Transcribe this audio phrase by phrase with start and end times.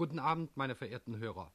[0.00, 1.52] Guten Abend, meine verehrten Hörer.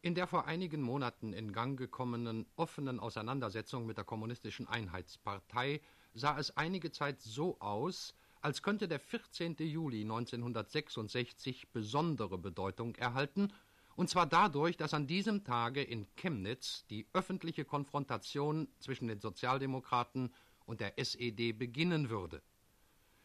[0.00, 5.80] In der vor einigen Monaten in Gang gekommenen offenen Auseinandersetzung mit der Kommunistischen Einheitspartei
[6.14, 9.56] sah es einige Zeit so aus, als könnte der 14.
[9.58, 13.52] Juli 1966 besondere Bedeutung erhalten,
[13.96, 20.32] und zwar dadurch, dass an diesem Tage in Chemnitz die öffentliche Konfrontation zwischen den Sozialdemokraten
[20.64, 22.40] und der SED beginnen würde.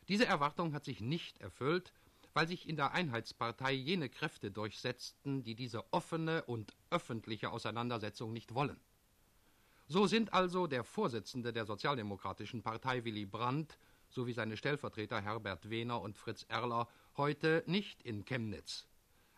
[0.07, 1.93] Diese Erwartung hat sich nicht erfüllt,
[2.33, 8.53] weil sich in der Einheitspartei jene Kräfte durchsetzten, die diese offene und öffentliche Auseinandersetzung nicht
[8.53, 8.79] wollen.
[9.87, 13.77] So sind also der Vorsitzende der Sozialdemokratischen Partei Willy Brandt
[14.09, 16.87] sowie seine Stellvertreter Herbert Wehner und Fritz Erler
[17.17, 18.87] heute nicht in Chemnitz.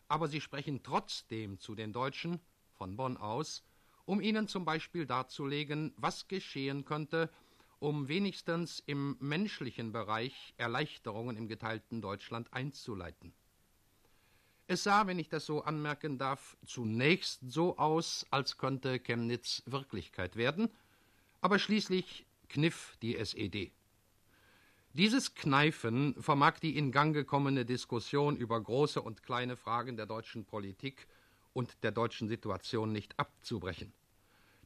[0.08, 2.42] Aber sie sprechen trotzdem zu den Deutschen
[2.74, 3.64] von Bonn aus,
[4.06, 7.30] um ihnen zum Beispiel darzulegen, was geschehen könnte,
[7.82, 13.34] um wenigstens im menschlichen Bereich Erleichterungen im geteilten Deutschland einzuleiten.
[14.68, 20.36] Es sah, wenn ich das so anmerken darf, zunächst so aus, als könnte Chemnitz Wirklichkeit
[20.36, 20.70] werden,
[21.42, 23.72] aber schließlich kniff die SED.
[24.94, 30.46] Dieses Kneifen vermag die in Gang gekommene Diskussion über große und kleine Fragen der deutschen
[30.46, 31.08] Politik
[31.54, 33.92] und der deutschen Situation nicht abzubrechen.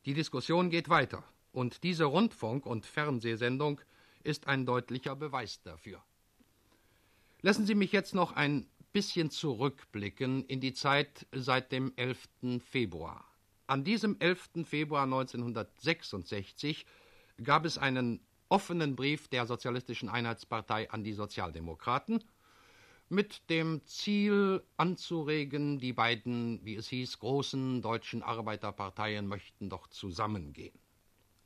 [0.03, 1.23] Die Diskussion geht weiter.
[1.55, 3.79] Und diese Rundfunk- und Fernsehsendung
[4.23, 6.03] ist ein deutlicher Beweis dafür.
[7.41, 12.59] Lassen Sie mich jetzt noch ein bisschen zurückblicken in die Zeit seit dem 11.
[12.59, 13.23] Februar.
[13.67, 14.65] An diesem 11.
[14.65, 16.85] Februar 1966
[17.41, 22.21] gab es einen offenen Brief der Sozialistischen Einheitspartei an die Sozialdemokraten
[23.07, 30.77] mit dem Ziel anzuregen, die beiden, wie es hieß, großen deutschen Arbeiterparteien möchten doch zusammengehen.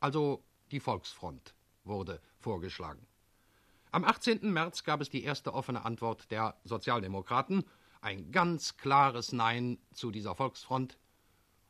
[0.00, 3.06] Also die Volksfront wurde vorgeschlagen.
[3.92, 4.52] Am 18.
[4.52, 7.64] März gab es die erste offene Antwort der Sozialdemokraten,
[8.00, 10.98] ein ganz klares Nein zu dieser Volksfront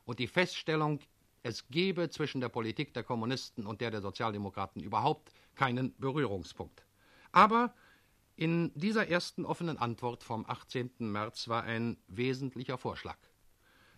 [0.04, 1.00] und die Feststellung,
[1.42, 6.84] es gebe zwischen der Politik der Kommunisten und der der Sozialdemokraten überhaupt keinen Berührungspunkt.
[7.32, 7.74] Aber
[8.36, 10.90] in dieser ersten offenen Antwort vom 18.
[10.98, 13.18] März war ein wesentlicher Vorschlag.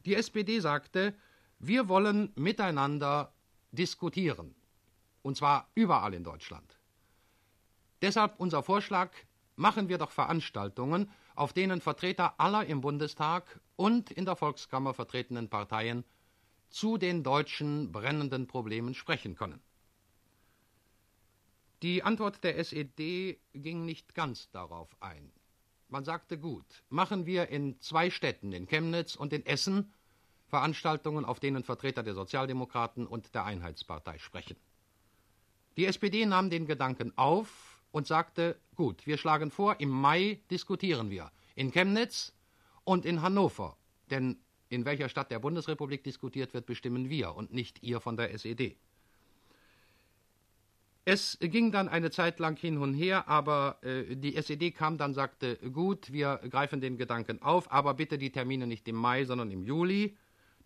[0.04, 1.14] Die SPD sagte,
[1.58, 3.32] wir wollen miteinander
[3.72, 4.54] diskutieren.
[5.22, 6.78] Und zwar überall in Deutschland.
[8.02, 9.10] Deshalb unser Vorschlag,
[9.56, 15.48] machen wir doch Veranstaltungen, auf denen Vertreter aller im Bundestag und in der Volkskammer vertretenen
[15.48, 16.04] Parteien
[16.68, 19.60] zu den deutschen brennenden Problemen sprechen können.
[21.82, 25.32] Die Antwort der SED ging nicht ganz darauf ein.
[25.88, 29.92] Man sagte gut, machen wir in zwei Städten, in Chemnitz und in Essen,
[30.52, 34.58] Veranstaltungen, auf denen Vertreter der Sozialdemokraten und der Einheitspartei sprechen.
[35.78, 41.08] Die SPD nahm den Gedanken auf und sagte, gut, wir schlagen vor, im Mai diskutieren
[41.08, 42.34] wir in Chemnitz
[42.84, 43.78] und in Hannover,
[44.10, 44.36] denn
[44.68, 48.76] in welcher Stadt der Bundesrepublik diskutiert wird, bestimmen wir und nicht ihr von der SED.
[51.06, 55.14] Es ging dann eine Zeit lang hin und her, aber äh, die SED kam dann,
[55.14, 59.50] sagte, gut, wir greifen den Gedanken auf, aber bitte die Termine nicht im Mai, sondern
[59.50, 60.14] im Juli.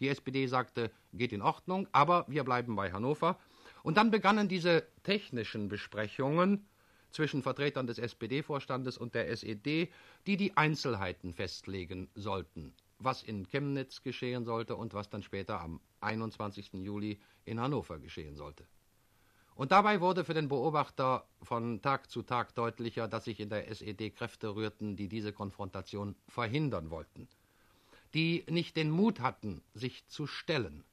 [0.00, 3.38] Die SPD sagte, geht in Ordnung, aber wir bleiben bei Hannover.
[3.82, 6.66] Und dann begannen diese technischen Besprechungen
[7.10, 9.90] zwischen Vertretern des SPD-Vorstandes und der SED,
[10.26, 15.80] die die Einzelheiten festlegen sollten, was in Chemnitz geschehen sollte und was dann später am
[16.00, 16.74] 21.
[16.74, 18.66] Juli in Hannover geschehen sollte.
[19.54, 23.70] Und dabei wurde für den Beobachter von Tag zu Tag deutlicher, dass sich in der
[23.70, 27.28] SED Kräfte rührten, die diese Konfrontation verhindern wollten
[28.14, 30.84] die nicht den Mut hatten, sich zu stellen.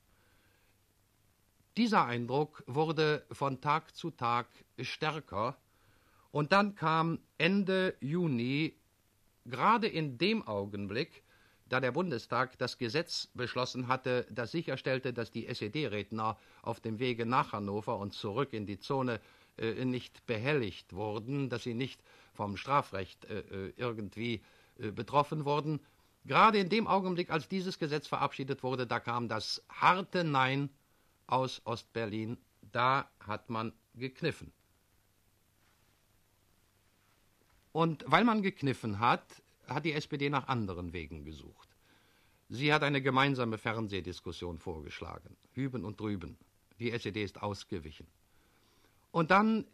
[1.77, 4.47] Dieser Eindruck wurde von Tag zu Tag
[4.79, 5.57] stärker,
[6.33, 8.75] und dann kam Ende Juni,
[9.45, 11.23] gerade in dem Augenblick,
[11.69, 17.27] da der Bundestag das Gesetz beschlossen hatte, das sicherstellte, dass die SED-Redner auf dem Wege
[17.27, 19.19] nach Hannover und zurück in die Zone
[19.57, 22.01] äh, nicht behelligt wurden, dass sie nicht
[22.33, 24.41] vom Strafrecht äh, äh irgendwie
[24.79, 25.81] äh, betroffen wurden,
[26.25, 30.69] Gerade in dem Augenblick, als dieses Gesetz verabschiedet wurde, da kam das harte Nein
[31.27, 32.37] aus Ostberlin.
[32.71, 34.51] Da hat man gekniffen.
[37.73, 39.25] Und weil man gekniffen hat,
[39.67, 41.69] hat die SPD nach anderen Wegen gesucht.
[42.49, 46.37] Sie hat eine gemeinsame Fernsehdiskussion vorgeschlagen, hüben und drüben.
[46.79, 48.07] Die SED ist ausgewichen.
[49.11, 49.65] Und dann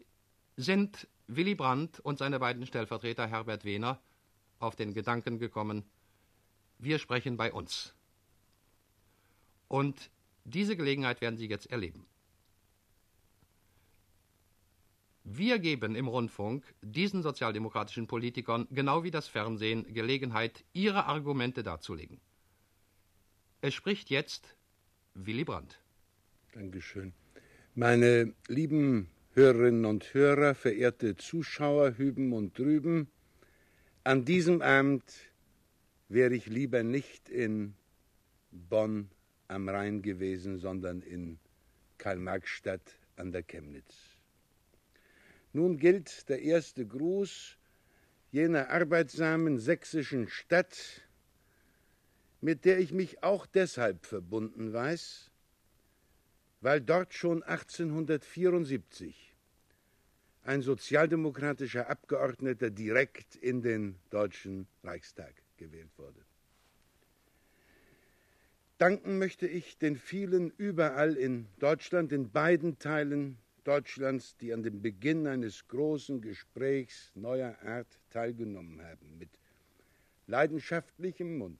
[0.57, 3.99] sind Willy Brandt und seine beiden Stellvertreter Herbert Wehner
[4.59, 5.83] auf den Gedanken gekommen,
[6.79, 7.93] wir sprechen bei uns.
[9.67, 10.09] Und
[10.45, 12.05] diese Gelegenheit werden Sie jetzt erleben.
[15.23, 22.19] Wir geben im Rundfunk diesen sozialdemokratischen Politikern genau wie das Fernsehen Gelegenheit, ihre Argumente darzulegen.
[23.61, 24.55] Es spricht jetzt
[25.13, 25.79] Willy Brandt.
[26.53, 27.13] Dankeschön.
[27.75, 33.07] Meine lieben Hörerinnen und Hörer, verehrte Zuschauer hüben und drüben,
[34.03, 35.03] an diesem Abend
[36.09, 37.75] wäre ich lieber nicht in
[38.51, 39.09] Bonn
[39.47, 41.39] am Rhein gewesen, sondern in
[41.99, 43.95] Karl-Marx-Stadt an der Chemnitz.
[45.53, 47.57] Nun gilt der erste Gruß
[48.31, 51.01] jener arbeitsamen sächsischen Stadt,
[52.41, 55.31] mit der ich mich auch deshalb verbunden weiß,
[56.61, 59.35] weil dort schon 1874
[60.43, 66.19] ein sozialdemokratischer Abgeordneter direkt in den Deutschen Reichstag gewählt wurde.
[68.79, 74.81] Danken möchte ich den vielen überall in Deutschland, in beiden Teilen Deutschlands, die an dem
[74.81, 79.29] Beginn eines großen Gesprächs neuer Art teilgenommen haben, mit
[80.27, 81.59] leidenschaftlichem und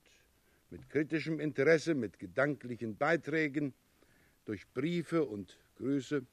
[0.70, 3.74] mit kritischem Interesse, mit gedanklichen Beiträgen,
[4.46, 6.26] durch Briefe und Grüße,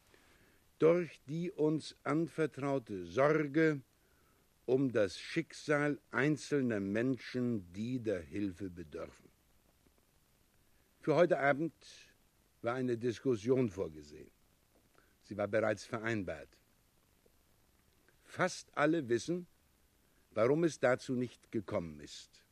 [0.78, 3.80] durch die uns anvertraute Sorge
[4.66, 9.30] um das Schicksal einzelner Menschen, die der Hilfe bedürfen.
[11.00, 11.72] Für heute Abend
[12.62, 14.30] war eine Diskussion vorgesehen.
[15.22, 16.48] Sie war bereits vereinbart.
[18.24, 19.46] Fast alle wissen,
[20.32, 22.44] warum es dazu nicht gekommen ist.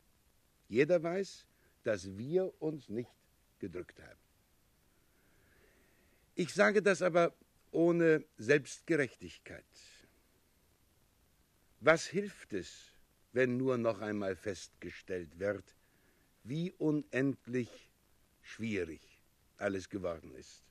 [0.69, 1.45] Jeder weiß,
[1.83, 3.11] dass wir uns nicht
[3.59, 4.19] gedrückt haben.
[6.35, 7.33] Ich sage das aber
[7.71, 9.65] ohne Selbstgerechtigkeit.
[11.85, 12.95] Was hilft es,
[13.31, 15.75] wenn nur noch einmal festgestellt wird,
[16.43, 17.69] wie unendlich
[18.41, 19.01] schwierig
[19.57, 20.63] alles geworden ist?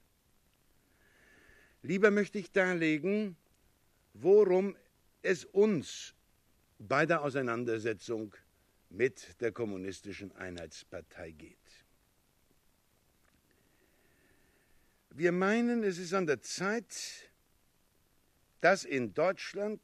[1.83, 3.37] Lieber möchte ich darlegen,
[4.15, 4.77] worum
[5.23, 6.15] es uns
[6.81, 8.35] bei der Auseinandersetzung
[8.89, 11.87] mit der kommunistischen Einheitspartei geht.
[15.11, 17.31] Wir meinen, es ist an der Zeit,
[18.61, 19.81] dass in Deutschland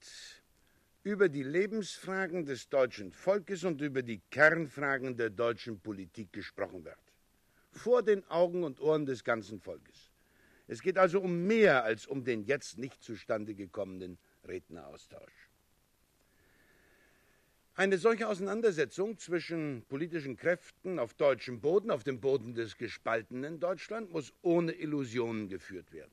[1.02, 6.99] über die Lebensfragen des deutschen Volkes und über die Kernfragen der deutschen Politik gesprochen wird.
[7.70, 10.11] Vor den Augen und Ohren des ganzen Volkes.
[10.67, 15.49] Es geht also um mehr als um den jetzt nicht zustande gekommenen Redneraustausch.
[17.75, 24.11] Eine solche Auseinandersetzung zwischen politischen Kräften auf deutschem Boden, auf dem Boden des gespaltenen Deutschland,
[24.12, 26.12] muss ohne Illusionen geführt werden.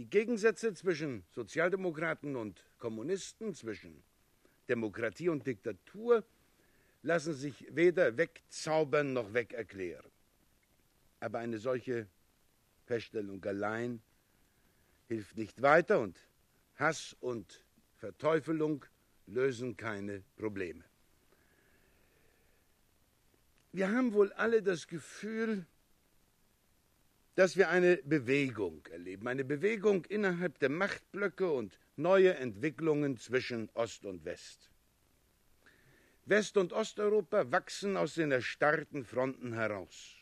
[0.00, 4.02] Die Gegensätze zwischen Sozialdemokraten und Kommunisten, zwischen
[4.66, 6.24] Demokratie und Diktatur,
[7.02, 10.10] lassen sich weder wegzaubern noch wegerklären.
[11.20, 12.06] Aber eine solche
[12.86, 14.00] Feststellung allein
[15.08, 16.18] hilft nicht weiter und
[16.76, 17.62] Hass und
[17.98, 18.86] Verteufelung
[19.26, 20.82] lösen keine Probleme.
[23.72, 25.66] Wir haben wohl alle das Gefühl,
[27.34, 34.04] dass wir eine Bewegung erleben, eine Bewegung innerhalb der Machtblöcke und neue Entwicklungen zwischen Ost
[34.04, 34.70] und West.
[36.26, 40.16] West- und Osteuropa wachsen aus den erstarrten Fronten heraus.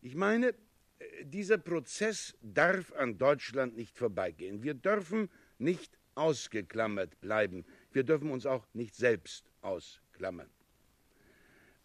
[0.00, 0.54] Ich meine,
[1.22, 4.62] dieser Prozess darf an Deutschland nicht vorbeigehen.
[4.62, 7.64] Wir dürfen nicht ausgeklammert bleiben.
[7.92, 10.50] Wir dürfen uns auch nicht selbst ausklammern.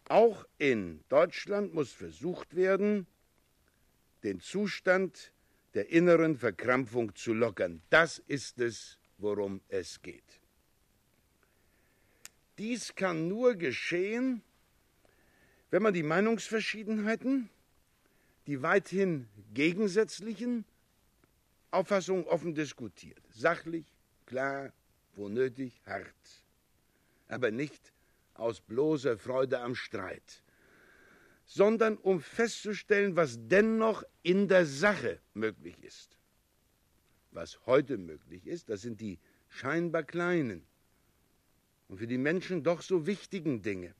[0.08, 3.06] Auch in Deutschland muss versucht werden,
[4.22, 5.32] den Zustand
[5.74, 7.82] der inneren Verkrampfung zu lockern.
[7.90, 10.40] Das ist es, worum es geht.
[12.58, 14.42] Dies kann nur geschehen,
[15.70, 17.48] wenn man die Meinungsverschiedenheiten,
[18.46, 20.64] die weithin gegensätzlichen
[21.70, 23.86] Auffassungen offen diskutiert, sachlich,
[24.26, 24.72] klar,
[25.14, 26.44] wo nötig, hart,
[27.28, 27.92] aber nicht
[28.34, 30.42] aus bloßer Freude am Streit,
[31.54, 36.16] sondern um festzustellen, was dennoch in der Sache möglich ist.
[37.30, 39.18] Was heute möglich ist, das sind die
[39.48, 40.62] scheinbar kleinen
[41.88, 43.94] und für die Menschen doch so wichtigen Dinge.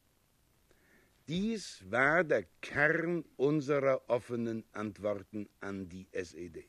[1.29, 6.65] Dies war der Kern unserer offenen Antworten an die SED.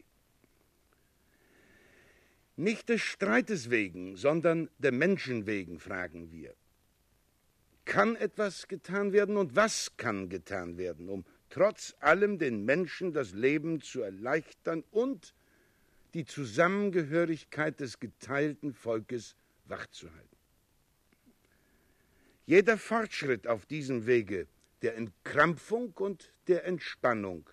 [2.58, 6.54] Nicht des Streites wegen, sondern der Menschen wegen fragen wir.
[7.86, 13.34] Kann etwas getan werden und was kann getan werden, um trotz allem den Menschen das
[13.34, 15.34] Leben zu erleichtern und
[16.13, 19.36] die Zusammengehörigkeit des geteilten Volkes
[19.66, 20.38] wachzuhalten?
[22.46, 24.48] Jeder Fortschritt auf diesem Wege
[24.82, 27.50] der Entkrampfung und der Entspannung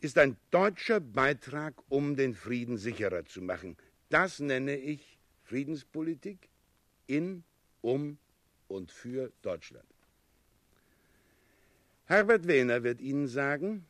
[0.00, 3.76] ist ein deutscher Beitrag, um den Frieden sicherer zu machen.
[4.10, 6.50] Das nenne ich Friedenspolitik
[7.06, 7.44] in,
[7.80, 8.18] um
[8.68, 9.86] und für Deutschland.
[12.06, 13.84] Herbert Wehner wird Ihnen sagen,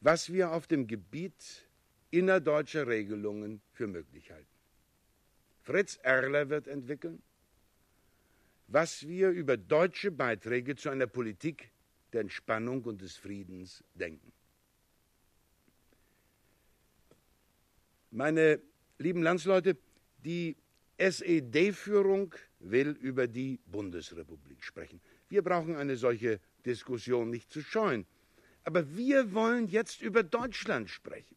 [0.00, 1.66] was wir auf dem Gebiet
[2.10, 4.46] innerdeutscher Regelungen für möglich halten.
[5.62, 7.22] Fritz Erler wird entwickeln,
[8.68, 11.70] was wir über deutsche Beiträge zu einer Politik
[12.12, 14.32] der Entspannung und des Friedens denken.
[18.10, 18.60] Meine
[18.98, 19.76] lieben Landsleute,
[20.24, 20.56] die
[20.98, 25.00] SED-Führung will über die Bundesrepublik sprechen.
[25.28, 28.06] Wir brauchen eine solche Diskussion nicht zu scheuen.
[28.64, 31.36] Aber wir wollen jetzt über Deutschland sprechen.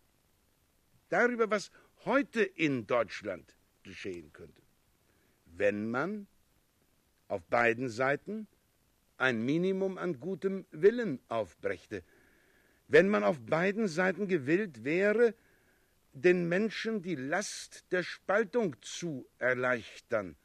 [1.09, 1.71] Darüber, was
[2.05, 4.61] heute in Deutschland geschehen könnte.
[5.45, 6.27] Wenn man
[7.27, 8.47] auf beiden Seiten
[9.17, 12.03] ein Minimum an gutem Willen aufbrächte.
[12.87, 15.33] Wenn man auf beiden Seiten gewillt wäre,
[16.13, 20.35] den Menschen die Last der Spaltung zu erleichtern,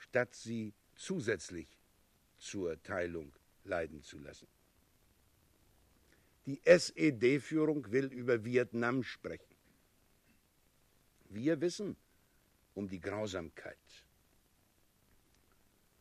[0.00, 1.68] statt sie zusätzlich
[2.38, 3.32] zur Teilung
[3.64, 4.46] leiden zu lassen.
[6.46, 9.54] Die SED-Führung will über Vietnam sprechen.
[11.30, 11.96] Wir wissen
[12.74, 13.78] um die Grausamkeit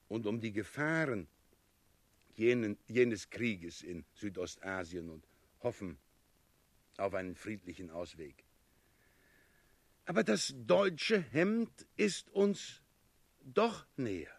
[0.10, 1.28] und um die Gefahren
[2.36, 5.26] jenen, jenes Krieges in Südostasien und
[5.62, 5.98] hoffen
[6.98, 8.44] auf einen friedlichen Ausweg.
[10.06, 12.82] Aber das deutsche Hemd ist uns
[13.42, 14.36] doch näher.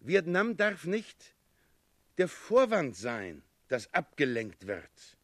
[0.00, 1.34] Vietnam darf nicht
[2.18, 5.16] der Vorwand sein, das abgelenkt wird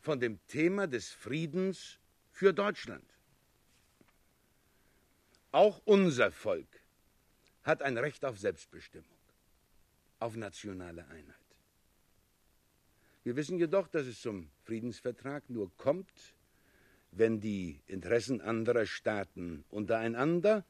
[0.00, 1.98] von dem Thema des Friedens
[2.32, 3.04] für Deutschland.
[5.52, 6.68] Auch unser Volk
[7.62, 9.18] hat ein Recht auf Selbstbestimmung,
[10.18, 11.36] auf nationale Einheit.
[13.24, 16.34] Wir wissen jedoch, dass es zum Friedensvertrag nur kommt,
[17.18, 20.64] wenn die Interessen anderer Staaten untereinander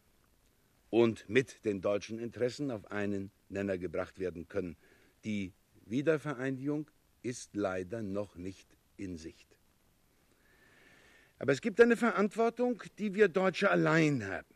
[0.91, 4.77] und mit den deutschen Interessen auf einen Nenner gebracht werden können.
[5.25, 5.53] Die
[5.85, 6.91] Wiedervereinigung
[7.23, 9.47] ist leider noch nicht in Sicht.
[11.39, 14.55] Aber es gibt eine Verantwortung, die wir Deutsche allein haben,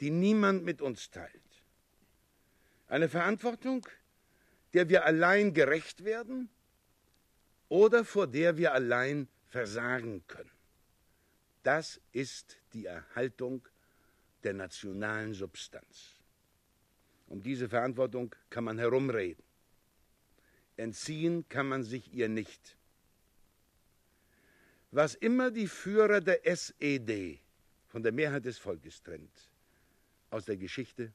[0.00, 1.30] die niemand mit uns teilt.
[2.86, 3.86] Eine Verantwortung,
[4.74, 6.50] der wir allein gerecht werden
[7.68, 10.53] oder vor der wir allein versagen können.
[11.64, 13.66] Das ist die Erhaltung
[14.42, 16.20] der nationalen Substanz.
[17.26, 19.42] Um diese Verantwortung kann man herumreden.
[20.76, 22.76] Entziehen kann man sich ihr nicht.
[24.90, 27.40] Was immer die Führer der SED
[27.86, 29.50] von der Mehrheit des Volkes trennt,
[30.28, 31.14] aus der Geschichte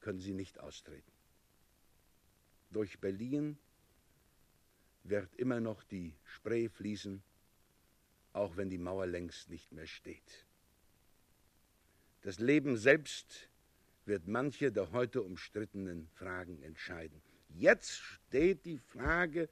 [0.00, 1.12] können sie nicht austreten.
[2.70, 3.58] Durch Berlin
[5.04, 7.22] wird immer noch die Spree fließen,
[8.36, 10.46] auch wenn die Mauer längst nicht mehr steht.
[12.22, 13.48] Das Leben selbst
[14.04, 17.22] wird manche der heute umstrittenen Fragen entscheiden.
[17.48, 19.48] Jetzt steht die Frage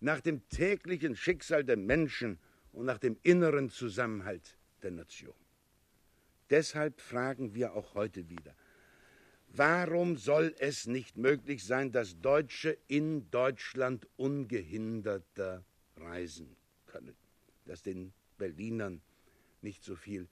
[0.00, 2.38] nach dem täglichen Schicksal der Menschen
[2.72, 5.34] und nach dem inneren Zusammenhalt der Nation.
[6.50, 8.54] Deshalb fragen wir auch heute wieder,
[9.48, 15.24] warum soll es nicht möglich sein, dass Deutsche in Deutschland ungehindert
[15.96, 16.56] reisen
[16.86, 17.16] können,
[17.66, 19.02] dass den Berlinern
[19.62, 20.28] nicht so viel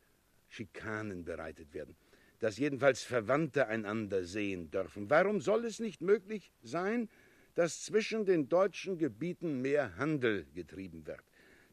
[0.48, 1.96] Schikanen bereitet werden,
[2.38, 5.10] dass jedenfalls Verwandte einander sehen dürfen.
[5.10, 7.08] Warum soll es nicht möglich sein,
[7.54, 11.22] dass zwischen den deutschen Gebieten mehr Handel getrieben wird,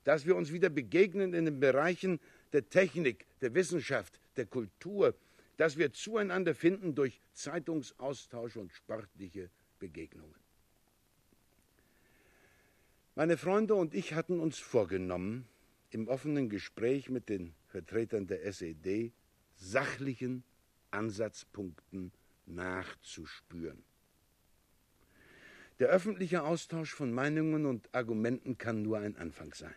[0.03, 2.20] dass wir uns wieder begegnen in den Bereichen
[2.53, 5.15] der Technik, der Wissenschaft, der Kultur,
[5.58, 9.50] dass wir zueinander finden durch Zeitungsaustausch und sportliche
[9.80, 10.36] Begegnungen.
[13.15, 15.48] Meine Freunde und ich hatten uns vorgenommen,
[15.93, 19.12] im offenen Gespräch mit den Vertretern der SED
[19.55, 20.43] sachlichen
[20.89, 22.12] Ansatzpunkten
[22.45, 23.83] nachzuspüren.
[25.79, 29.74] Der öffentliche Austausch von Meinungen und Argumenten kann nur ein Anfang sein.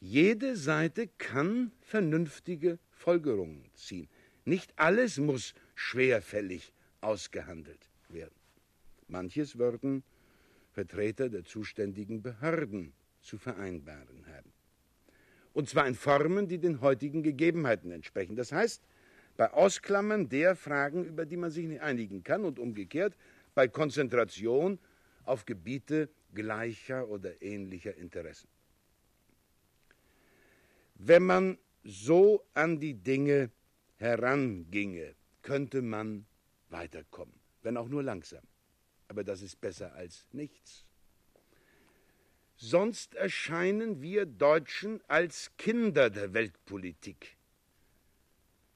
[0.00, 4.08] Jede Seite kann vernünftige Folgerungen ziehen.
[4.44, 8.34] Nicht alles muss schwerfällig ausgehandelt werden.
[9.08, 10.02] Manches würden
[10.72, 14.25] Vertreter der zuständigen Behörden zu vereinbaren.
[15.56, 18.36] Und zwar in Formen, die den heutigen Gegebenheiten entsprechen.
[18.36, 18.82] Das heißt,
[19.38, 23.16] bei Ausklammern der Fragen, über die man sich nicht einigen kann und umgekehrt
[23.54, 24.78] bei Konzentration
[25.24, 28.48] auf Gebiete gleicher oder ähnlicher Interessen.
[30.96, 33.48] Wenn man so an die Dinge
[33.96, 36.26] heranginge, könnte man
[36.68, 38.44] weiterkommen, wenn auch nur langsam.
[39.08, 40.84] Aber das ist besser als nichts.
[42.58, 47.36] Sonst erscheinen wir Deutschen als Kinder der Weltpolitik,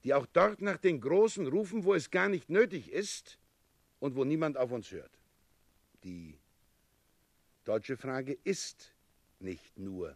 [0.04, 3.38] die auch dort nach den Großen rufen, wo es gar nicht nötig ist
[3.98, 5.10] und wo niemand auf uns hört.
[6.04, 6.38] Die
[7.64, 8.92] deutsche Frage ist
[9.38, 10.14] nicht nur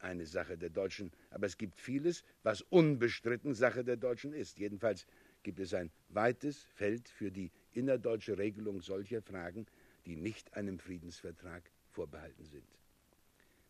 [0.00, 4.58] eine Sache der Deutschen, aber es gibt vieles, was unbestritten Sache der Deutschen ist.
[4.58, 5.06] Jedenfalls
[5.44, 9.66] gibt es ein weites Feld für die innerdeutsche Regelung solcher Fragen,
[10.04, 12.77] die nicht einem Friedensvertrag vorbehalten sind.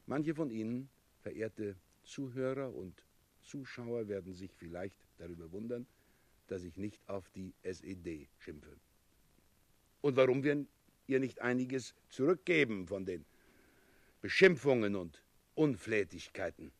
[0.09, 0.89] Manche von Ihnen,
[1.21, 3.05] verehrte Zuhörer und
[3.43, 5.87] Zuschauer, werden sich vielleicht darüber wundern,
[6.47, 8.75] dass ich nicht auf die SED schimpfe.
[10.01, 10.65] Und warum wir
[11.09, 13.27] ihr nicht einiges zurückgeben von den
[14.23, 15.23] Beschimpfungen und
[15.55, 16.73] Unflätigkeiten,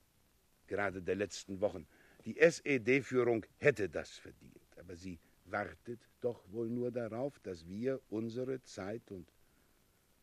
[0.67, 1.87] gerade der letzten Wochen.
[2.25, 8.63] Die SED-Führung hätte das verdient, aber sie wartet doch wohl nur darauf, dass wir unsere
[8.63, 9.31] Zeit und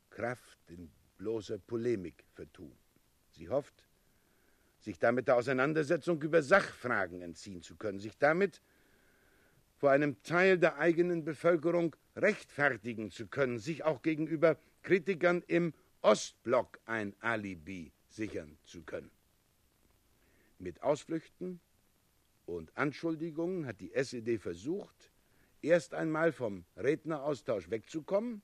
[0.09, 2.75] Kraft in bloßer Polemik vertun.
[3.36, 3.86] Sie hofft,
[4.80, 8.62] sich damit der Auseinandersetzung über Sachfragen entziehen zu können, sich damit
[9.77, 16.80] vor einem Teil der eigenen Bevölkerung rechtfertigen zu können, sich auch gegenüber Kritikern im Ostblock
[16.86, 19.12] ein Alibi sichern zu können.
[20.58, 21.60] Mit Ausflüchten
[22.46, 25.12] und Anschuldigungen hat die SED versucht,
[25.62, 28.42] erst einmal vom Redneraustausch wegzukommen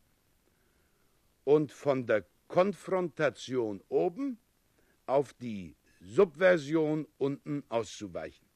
[1.45, 4.37] und von der Konfrontation oben
[5.05, 8.47] auf die Subversion unten auszuweichen.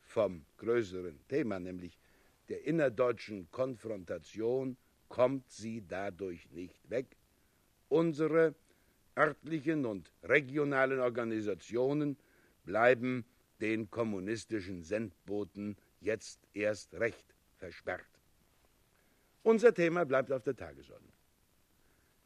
[0.00, 1.98] Vom größeren Thema, nämlich
[2.48, 4.76] der innerdeutschen Konfrontation,
[5.08, 7.16] kommt sie dadurch nicht weg.
[7.88, 8.54] Unsere
[9.16, 12.16] örtlichen und regionalen Organisationen
[12.64, 13.24] bleiben
[13.60, 18.06] den kommunistischen Sendboten jetzt erst recht versperrt.
[19.42, 21.12] Unser Thema bleibt auf der Tagesordnung.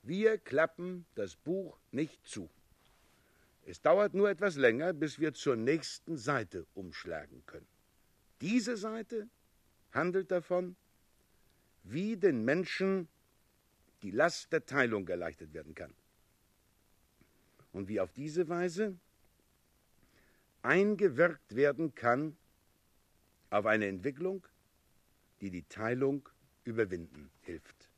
[0.03, 2.51] Wir klappen das Buch nicht zu.
[3.65, 7.67] Es dauert nur etwas länger, bis wir zur nächsten Seite umschlagen können.
[8.41, 9.29] Diese Seite
[9.93, 10.77] handelt davon,
[11.85, 13.09] wie den Menschen
[14.03, 15.95] die Last der Teilung erleichtert werden kann.
[17.73, 18.99] Und wie auf diese Weise
[20.63, 22.37] eingewirkt werden kann
[23.51, 24.47] auf eine Entwicklung,
[25.41, 26.29] die die Teilung
[26.65, 27.89] überwinden hilft.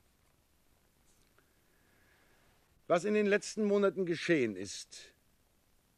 [2.87, 5.14] Was in den letzten Monaten geschehen ist,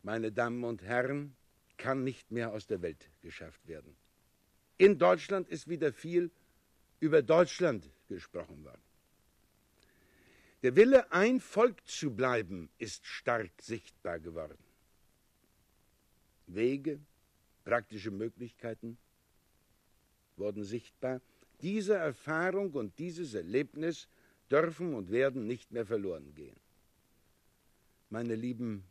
[0.06, 1.34] meine Damen und Herren,
[1.78, 3.96] kann nicht mehr aus der Welt geschafft werden.
[4.78, 6.30] In Deutschland ist wieder viel
[7.00, 8.80] über Deutschland gesprochen worden.
[10.62, 14.62] Der Wille, ein Volk zu bleiben, ist stark sichtbar geworden.
[16.46, 17.00] Wege,
[17.64, 18.96] praktische Möglichkeiten
[20.36, 21.20] wurden sichtbar.
[21.62, 24.06] Diese Erfahrung und dieses Erlebnis
[24.52, 26.60] dürfen und werden nicht mehr verloren gehen.
[28.08, 28.84] Meine lieben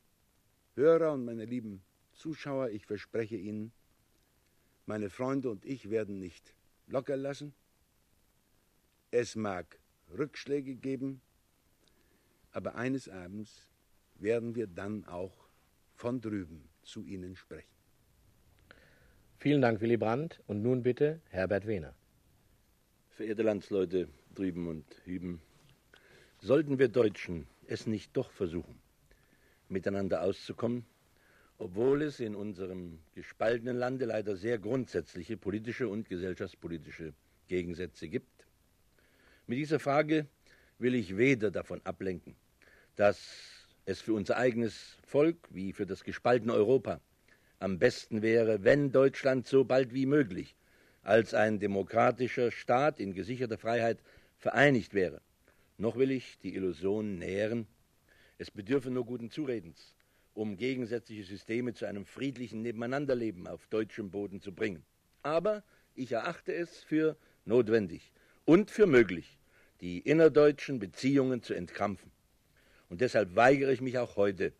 [0.75, 1.81] Hörer und meine lieben
[2.13, 3.71] Zuschauer, ich verspreche Ihnen,
[4.85, 6.53] meine Freunde und ich werden nicht
[6.87, 7.53] locker lassen.
[9.11, 9.79] Es mag
[10.17, 11.21] Rückschläge geben,
[12.51, 13.67] aber eines Abends
[14.15, 15.47] werden wir dann auch
[15.95, 17.75] von drüben zu Ihnen sprechen.
[19.39, 20.41] Vielen Dank, Willy Brandt.
[20.47, 21.93] Und nun bitte Herbert Wehner.
[23.11, 25.41] Verehrte Landsleute drüben und hüben,
[26.39, 28.79] sollten wir Deutschen es nicht doch versuchen,
[29.75, 30.85] miteinander auszukommen,
[31.57, 37.13] obwohl es in unserem gespaltenen Lande leider sehr grundsätzliche politische und gesellschaftspolitische
[37.49, 38.47] Gegensätze gibt.
[39.47, 40.27] Mit dieser Frage
[40.79, 42.35] will ich weder davon ablenken,
[42.95, 43.19] dass
[43.83, 47.01] es für unser eigenes Volk wie für das gespaltene Europa
[47.59, 50.55] am besten wäre, wenn Deutschland so bald wie möglich
[51.03, 53.99] als ein demokratischer Staat in gesicherter Freiheit
[54.37, 55.21] vereinigt wäre.
[55.77, 57.67] Noch will ich die Illusion nähren,
[58.37, 59.95] es bedürfe nur guten Zuredens,
[60.33, 64.83] um gegensätzliche Systeme zu einem friedlichen Nebeneinanderleben auf deutschem Boden zu bringen.
[65.23, 65.63] Aber
[65.95, 68.11] ich erachte es für notwendig
[68.43, 69.39] und für möglich,
[69.81, 72.11] die innerdeutschen Beziehungen zu entkrampfen.
[72.89, 74.53] Und deshalb weigere ich mich auch heute,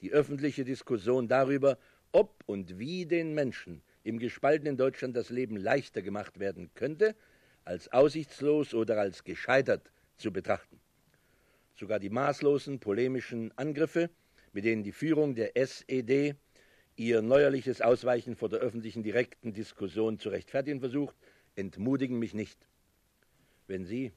[0.00, 1.78] die öffentliche Diskussion darüber,
[2.12, 7.16] ob und wie den Menschen im gespaltenen Deutschland das Leben leichter gemacht werden könnte,
[7.64, 10.80] als aussichtslos oder als gescheitert zu betrachten.
[11.78, 14.08] Sogar die maßlosen polemischen Angriffe,
[14.52, 16.34] mit denen die Führung der SED
[16.96, 21.14] ihr neuerliches Ausweichen vor der öffentlichen direkten Diskussion zu rechtfertigen versucht,
[21.54, 22.66] entmutigen mich nicht.
[23.66, 24.12] Wenn Sie,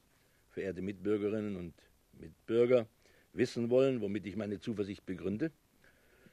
[0.48, 1.74] verehrte Mitbürgerinnen und
[2.14, 2.86] Mitbürger,
[3.34, 5.52] wissen wollen, womit ich meine Zuversicht begründe,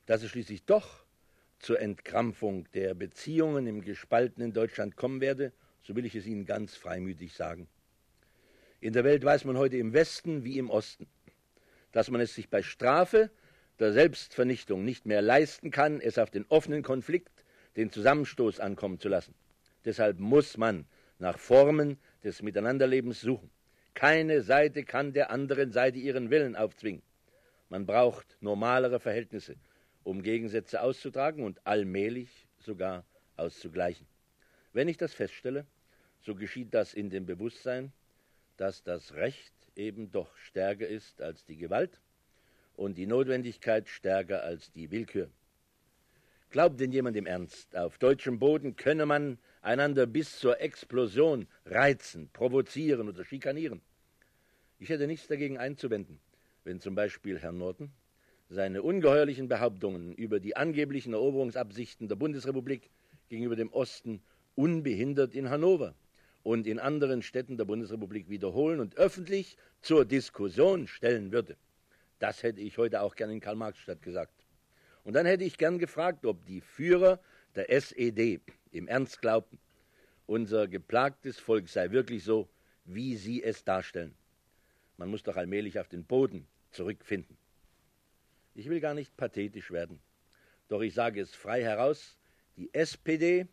[0.05, 1.03] dass es schließlich doch
[1.59, 5.51] zur Entkrampfung der Beziehungen im gespaltenen Deutschland kommen werde,
[5.83, 7.67] so will ich es Ihnen ganz freimütig sagen.
[8.79, 11.07] In der Welt weiß man heute im Westen wie im Osten,
[11.97, 13.31] dass man es sich bei Strafe
[13.79, 17.43] der Selbstvernichtung nicht mehr leisten kann, es auf den offenen Konflikt,
[17.75, 19.33] den Zusammenstoß ankommen zu lassen.
[19.83, 20.85] Deshalb muss man
[21.17, 23.49] nach Formen des Miteinanderlebens suchen.
[23.95, 27.01] Keine Seite kann der anderen Seite ihren Willen aufzwingen.
[27.67, 29.55] Man braucht normalere Verhältnisse,
[30.03, 32.29] um Gegensätze auszutragen und allmählich
[32.59, 33.05] sogar
[33.37, 34.05] auszugleichen.
[34.71, 35.65] Wenn ich das feststelle,
[36.21, 37.91] so geschieht das in dem Bewusstsein,
[38.55, 42.01] dass das Recht eben doch stärker ist als die Gewalt
[42.75, 45.29] und die Notwendigkeit stärker als die Willkür.
[46.49, 52.29] Glaubt denn jemand im Ernst, auf deutschem Boden könne man einander bis zur Explosion reizen,
[52.31, 53.81] provozieren oder schikanieren?
[54.79, 56.19] Ich hätte nichts dagegen einzuwenden,
[56.63, 57.91] wenn zum Beispiel Herr Norton
[58.49, 62.89] seine ungeheuerlichen Behauptungen über die angeblichen Eroberungsabsichten der Bundesrepublik
[63.27, 64.21] gegenüber dem Osten
[64.55, 65.95] unbehindert in Hannover
[66.47, 71.57] und in anderen Städten der Bundesrepublik wiederholen und öffentlich zur Diskussion stellen würde.
[72.19, 74.45] Das hätte ich heute auch gern in Karl-Marx-Stadt gesagt.
[75.03, 77.19] Und dann hätte ich gern gefragt, ob die Führer
[77.55, 78.39] der SED
[78.71, 79.59] im Ernst glaubten,
[80.25, 82.47] unser geplagtes Volk sei wirklich so,
[82.85, 84.15] wie sie es darstellen.
[84.95, 87.35] Man muss doch allmählich auf den Boden zurückfinden.
[88.55, 89.99] Ich will gar nicht pathetisch werden,
[90.69, 92.17] doch ich sage es frei heraus,
[92.55, 93.47] die SPD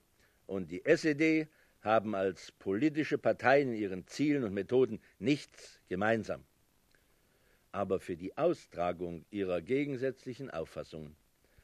[0.46, 1.48] und die SED
[1.84, 6.42] haben als politische Parteien in ihren Zielen und Methoden nichts gemeinsam.
[7.72, 11.14] Aber für die Austragung ihrer gegensätzlichen Auffassungen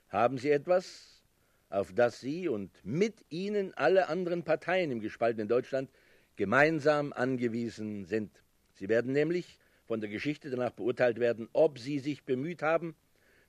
[0.09, 1.22] haben sie etwas,
[1.70, 5.88] auf das sie und mit ihnen alle anderen Parteien im gespaltenen Deutschland
[6.37, 8.30] gemeinsam angewiesen sind.
[8.74, 12.94] Sie werden nämlich von der Geschichte danach beurteilt werden, ob sie sich bemüht haben,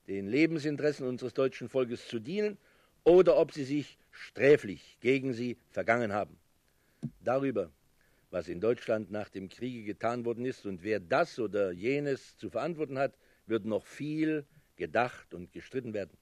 [0.08, 2.58] den Lebensinteressen unseres deutschen Volkes zu dienen
[3.04, 6.41] oder ob sie sich sträflich gegen sie vergangen haben.
[7.24, 7.72] Darüber,
[8.32, 12.50] was in Deutschland nach dem Kriege getan worden ist und wer das oder jenes zu
[12.50, 13.14] verantworten hat,
[13.46, 16.18] wird noch viel gedacht und gestritten werden.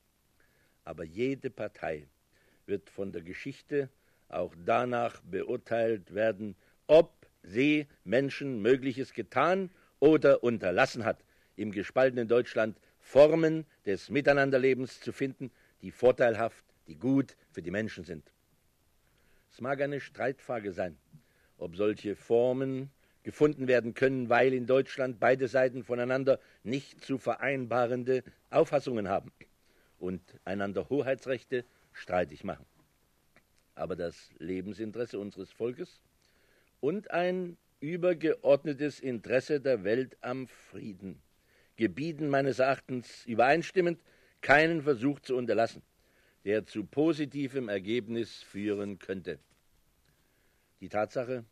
[0.84, 2.08] Aber jede Partei
[2.66, 3.90] wird von der Geschichte
[4.28, 6.56] auch danach beurteilt werden,
[6.88, 11.24] ob sie Menschen Mögliches getan oder unterlassen hat,
[11.56, 18.04] im gespaltenen Deutschland Formen des Miteinanderlebens zu finden, die vorteilhaft, die gut für die Menschen
[18.04, 18.32] sind.
[19.60, 20.98] Es mag eine Streitfrage sein,
[21.58, 22.92] ob solche Formen
[23.24, 29.34] gefunden werden können, weil in Deutschland beide Seiten voneinander nicht zu vereinbarende Auffassungen haben
[30.00, 32.66] und einander Hoheitsrechte streitig machen.
[33.76, 36.00] Aber das Lebensinteresse unseres Volkes
[36.80, 41.22] und ein übergeordnetes Interesse der Welt am Frieden
[41.76, 44.00] gebieten meines Erachtens übereinstimmend,
[44.40, 45.82] keinen Versuch zu unterlassen,
[46.46, 49.38] der zu positivem Ergebnis führen könnte.
[50.82, 51.44] Die Tatsache,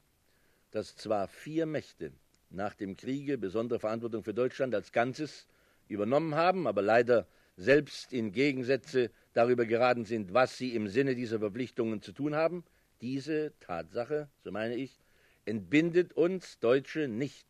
[0.72, 2.12] dass zwar vier Mächte
[2.50, 5.48] nach dem Kriege besondere Verantwortung für Deutschland als Ganzes
[5.90, 11.40] übernommen haben, aber leider selbst in Gegensätze darüber geraten sind, was sie im Sinne dieser
[11.40, 12.64] Verpflichtungen zu tun haben,
[13.02, 15.00] diese Tatsache, so meine ich,
[15.46, 17.46] entbindet uns Deutsche nicht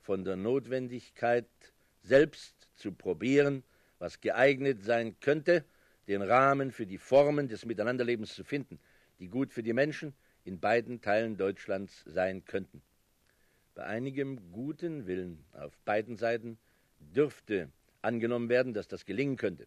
[0.00, 1.46] von der Notwendigkeit
[2.02, 3.62] selbst zu probieren,
[3.98, 5.64] was geeignet sein könnte,
[6.08, 8.80] den Rahmen für die Formen des Miteinanderlebens zu finden,
[9.20, 12.82] die gut für die Menschen in beiden Teilen Deutschlands sein könnten.
[13.74, 16.58] Bei einigem guten Willen auf beiden Seiten
[16.98, 17.70] dürfte
[18.02, 19.66] angenommen werden, dass das gelingen könnte.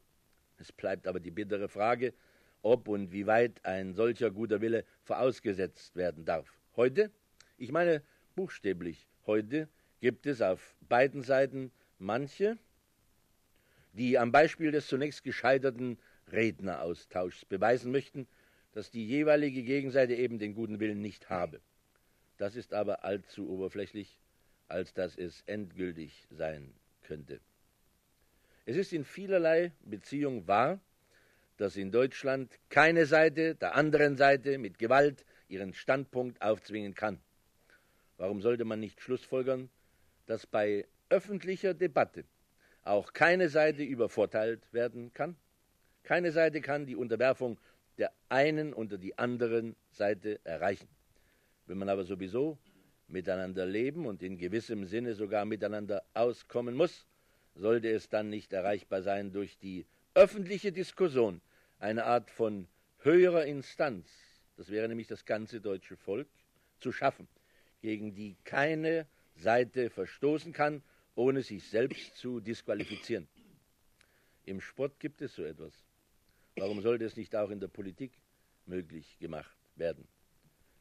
[0.58, 2.14] Es bleibt aber die bittere Frage,
[2.62, 6.60] ob und wie weit ein solcher guter Wille vorausgesetzt werden darf.
[6.76, 7.12] Heute,
[7.58, 8.02] ich meine
[8.36, 9.70] buchstäblich heute,
[10.02, 12.58] gibt es auf beiden Seiten manche,
[13.94, 15.98] die am Beispiel des zunächst gescheiterten
[16.32, 18.28] Redneraustauschs beweisen möchten,
[18.76, 21.62] dass die jeweilige Gegenseite eben den guten Willen nicht habe.
[22.38, 24.20] Das ist aber allzu oberflächlich,
[24.68, 27.40] als dass es endgültig sein könnte.
[28.66, 30.82] Es ist in vielerlei Beziehung wahr,
[31.56, 37.22] dass in Deutschland keine Seite der anderen Seite mit Gewalt ihren Standpunkt aufzwingen kann.
[38.18, 39.70] Warum sollte man nicht schlussfolgern,
[40.26, 42.26] dass bei öffentlicher Debatte
[42.84, 45.38] auch keine Seite übervorteilt werden kann.
[46.04, 47.58] Keine Seite kann die Unterwerfung
[47.98, 50.88] der einen unter die anderen Seite erreichen.
[51.68, 52.58] Wenn man aber sowieso
[53.08, 57.06] miteinander leben und in gewissem Sinne sogar miteinander auskommen muss,
[57.56, 61.42] sollte es dann nicht erreichbar sein durch die öffentliche Diskussion,
[61.80, 62.68] eine Art von
[63.00, 64.10] höherer Instanz,
[64.58, 66.28] das wäre nämlich das ganze deutsche Volk,
[66.80, 67.28] zu schaffen,
[67.82, 70.82] gegen die keine Seite verstoßen kann
[71.16, 73.28] ohne sich selbst zu disqualifizieren.
[74.46, 75.74] Im Sport gibt es so etwas.
[76.56, 78.14] Warum sollte es nicht auch in der Politik
[78.66, 80.08] möglich gemacht werden?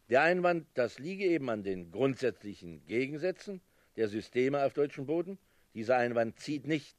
[0.08, 3.60] Der Einwand, das liege eben an den grundsätzlichen Gegensätzen
[3.96, 5.38] der Systeme auf deutschem Boden.
[5.74, 6.96] Dieser Einwand zieht nicht,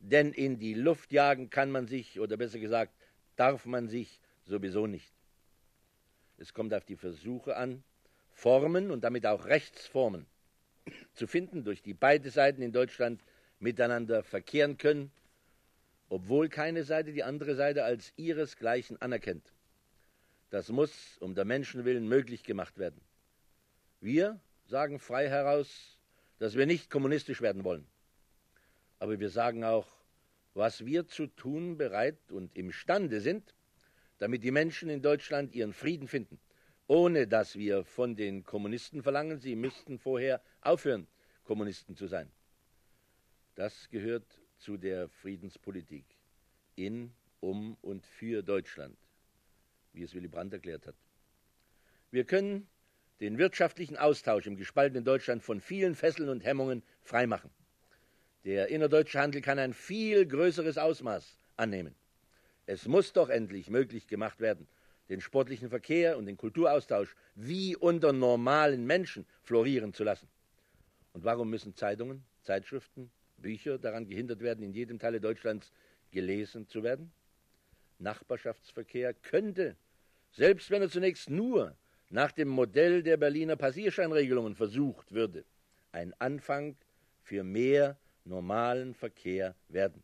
[0.00, 2.92] denn in die Luft jagen kann man sich, oder besser gesagt,
[3.36, 5.12] darf man sich sowieso nicht.
[6.38, 7.84] Es kommt auf die Versuche an,
[8.32, 10.26] Formen und damit auch Rechtsformen
[11.14, 13.22] zu finden, durch die beide Seiten in Deutschland
[13.58, 15.10] miteinander verkehren können,
[16.08, 19.52] obwohl keine Seite die andere Seite als ihresgleichen anerkennt.
[20.50, 23.00] Das muss um der Menschen willen möglich gemacht werden.
[24.00, 25.98] Wir sagen frei heraus,
[26.38, 27.86] dass wir nicht kommunistisch werden wollen.
[28.98, 29.88] Aber wir sagen auch,
[30.54, 33.54] was wir zu tun bereit und imstande sind,
[34.18, 36.38] damit die Menschen in Deutschland ihren Frieden finden,
[36.86, 41.06] ohne dass wir von den Kommunisten verlangen, sie müssten vorher aufhören,
[41.44, 42.30] Kommunisten zu sein.
[43.54, 44.26] Das gehört
[44.58, 46.04] zu der Friedenspolitik
[46.74, 48.96] in, um und für Deutschland,
[49.92, 50.94] wie es Willy Brandt erklärt hat.
[52.10, 52.66] Wir können
[53.20, 57.50] den wirtschaftlichen Austausch im gespaltenen Deutschland von vielen Fesseln und Hemmungen freimachen.
[58.44, 61.94] Der innerdeutsche Handel kann ein viel größeres Ausmaß annehmen.
[62.66, 64.68] Es muss doch endlich möglich gemacht werden,
[65.08, 70.28] den sportlichen Verkehr und den Kulturaustausch wie unter normalen Menschen florieren zu lassen.
[71.12, 75.72] Und warum müssen Zeitungen, Zeitschriften, Bücher daran gehindert werden, in jedem Teile Deutschlands
[76.10, 77.12] gelesen zu werden?
[77.98, 79.76] Nachbarschaftsverkehr könnte,
[80.32, 81.76] selbst wenn er zunächst nur
[82.10, 85.44] nach dem Modell der Berliner Passierscheinregelungen versucht würde,
[85.92, 86.76] ein Anfang
[87.22, 90.02] für mehr normalen Verkehr werden.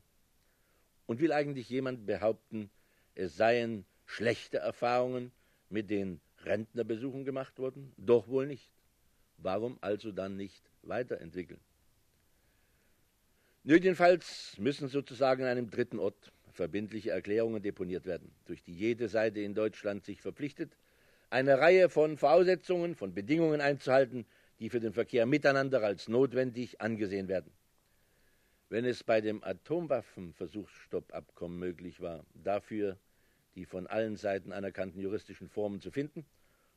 [1.06, 2.70] Und will eigentlich jemand behaupten,
[3.14, 5.32] es seien schlechte Erfahrungen
[5.68, 7.92] mit den Rentnerbesuchen gemacht worden?
[7.96, 8.70] Doch wohl nicht.
[9.38, 11.60] Warum also dann nicht weiterentwickeln?
[13.64, 19.38] Nötigenfalls müssen sozusagen an einem dritten Ort verbindliche Erklärungen deponiert werden, durch die jede Seite
[19.40, 20.76] in Deutschland sich verpflichtet,
[21.30, 24.26] eine Reihe von Voraussetzungen, von Bedingungen einzuhalten,
[24.58, 27.52] die für den Verkehr miteinander als notwendig angesehen werden.
[28.68, 32.98] Wenn es bei dem Atomwaffenversuchsstoppabkommen möglich war, dafür
[33.54, 36.26] die von allen Seiten anerkannten juristischen Formen zu finden,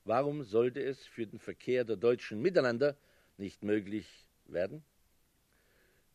[0.04, 2.96] warum sollte es für den Verkehr der Deutschen miteinander
[3.38, 4.84] nicht möglich werden?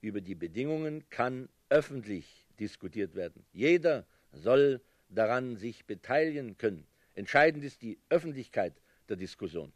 [0.01, 3.45] Über die Bedingungen kann öffentlich diskutiert werden.
[3.53, 6.87] Jeder soll daran sich beteiligen können.
[7.15, 9.73] Entscheidend ist die Öffentlichkeit der Diskussion.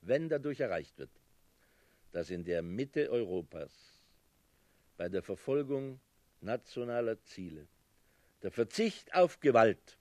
[0.00, 1.10] Wenn dadurch erreicht wird,
[2.12, 3.72] dass in der Mitte Europas
[4.96, 6.00] bei der Verfolgung
[6.40, 7.66] nationaler Ziele
[8.42, 9.98] der Verzicht auf Gewalt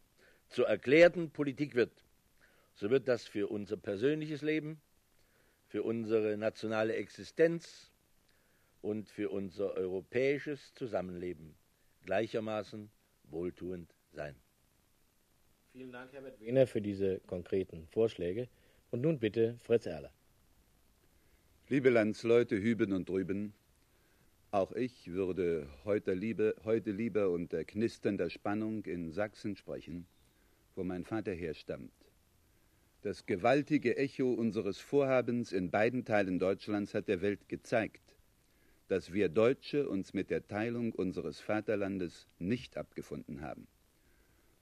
[0.49, 2.03] zur erklärten Politik wird,
[2.75, 4.81] so wird das für unser persönliches Leben,
[5.67, 7.92] für unsere nationale Existenz
[8.83, 11.55] und für unser europäisches Zusammenleben
[12.05, 12.91] gleichermaßen
[13.23, 14.35] wohltuend sein.
[15.71, 18.47] Vielen Dank, Herbert Wehner, für diese konkreten Vorschläge.
[18.91, 20.11] Und nun bitte Fritz Erler.
[21.69, 23.53] Liebe Landsleute hüben und drüben,
[24.51, 30.05] auch ich würde heute, liebe, heute lieber unter knisternder Spannung in Sachsen sprechen,
[30.75, 31.91] wo mein Vater herstammt.
[33.01, 38.02] Das gewaltige Echo unseres Vorhabens in beiden Teilen Deutschlands hat der Welt gezeigt,
[38.93, 43.67] dass wir Deutsche uns mit der Teilung unseres Vaterlandes nicht abgefunden haben.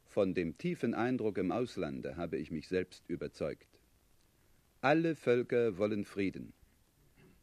[0.05, 3.67] Von dem tiefen Eindruck im Auslande habe ich mich selbst überzeugt.
[4.79, 6.53] Alle Völker wollen Frieden.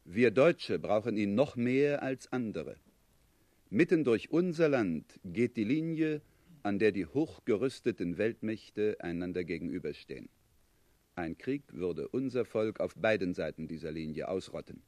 [0.03, 2.75] Wir Deutsche brauchen ihn noch mehr als andere.
[3.69, 6.23] Mitten durch unser Land geht die Linie,
[6.63, 10.27] an der die hochgerüsteten Weltmächte einander gegenüberstehen.
[11.13, 14.81] Ein Krieg würde unser Volk auf beiden Seiten dieser Linie ausrotten.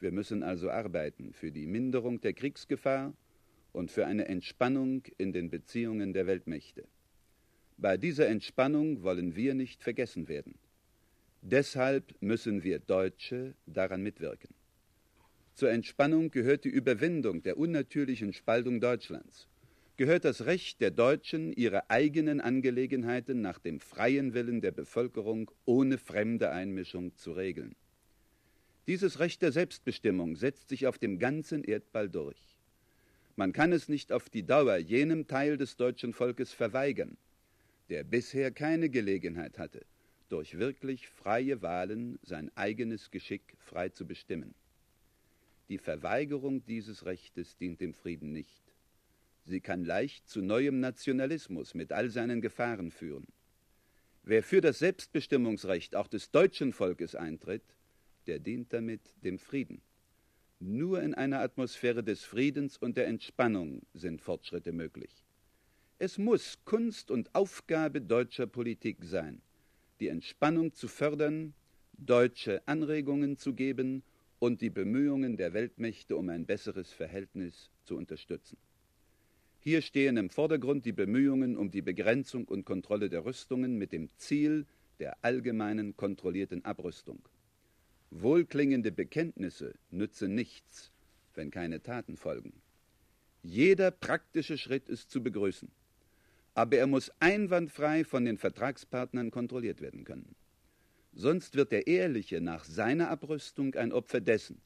[0.00, 3.12] Wir müssen also arbeiten für die Minderung der Kriegsgefahr
[3.72, 6.84] und für eine Entspannung in den Beziehungen der Weltmächte.
[7.76, 10.54] Bei dieser Entspannung wollen wir nicht vergessen werden.
[11.42, 14.54] Deshalb müssen wir Deutsche daran mitwirken.
[15.54, 19.48] Zur Entspannung gehört die Überwindung der unnatürlichen Spaltung Deutschlands,
[19.98, 25.98] gehört das Recht der Deutschen, ihre eigenen Angelegenheiten nach dem freien Willen der Bevölkerung ohne
[25.98, 27.76] fremde Einmischung zu regeln.
[28.86, 32.38] Dieses Recht der Selbstbestimmung setzt sich auf dem ganzen Erdball durch.
[33.36, 37.16] Man kann es nicht auf die Dauer jenem Teil des deutschen Volkes verweigern,
[37.88, 39.84] der bisher keine Gelegenheit hatte,
[40.28, 44.54] durch wirklich freie Wahlen sein eigenes Geschick frei zu bestimmen.
[45.68, 48.62] Die Verweigerung dieses Rechtes dient dem Frieden nicht.
[49.44, 53.26] Sie kann leicht zu neuem Nationalismus mit all seinen Gefahren führen.
[54.22, 57.64] Wer für das Selbstbestimmungsrecht auch des deutschen Volkes eintritt,
[58.30, 59.80] der dient damit dem Frieden.
[60.60, 65.10] Nur in einer Atmosphäre des Friedens und der Entspannung sind Fortschritte möglich.
[65.98, 69.42] Es muss Kunst und Aufgabe deutscher Politik sein,
[69.98, 71.54] die Entspannung zu fördern,
[71.98, 74.04] deutsche Anregungen zu geben
[74.38, 78.58] und die Bemühungen der Weltmächte um ein besseres Verhältnis zu unterstützen.
[79.58, 84.08] Hier stehen im Vordergrund die Bemühungen um die Begrenzung und Kontrolle der Rüstungen mit dem
[84.18, 84.66] Ziel
[85.00, 87.20] der allgemeinen kontrollierten Abrüstung.
[88.10, 90.90] Wohlklingende Bekenntnisse nützen nichts,
[91.34, 92.52] wenn keine Taten folgen.
[93.42, 95.70] Jeder praktische Schritt ist zu begrüßen,
[96.54, 100.34] aber er muss einwandfrei von den Vertragspartnern kontrolliert werden können.
[101.12, 104.60] Sonst wird der Ehrliche nach seiner Abrüstung ein Opfer dessen,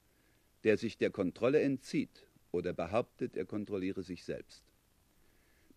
[0.64, 4.64] der sich der Kontrolle entzieht oder behauptet, er kontrolliere sich selbst.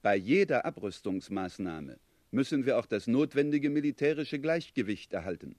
[0.02, 2.00] Bei jeder Abrüstungsmaßnahme
[2.32, 5.56] müssen wir auch das notwendige militärische Gleichgewicht erhalten,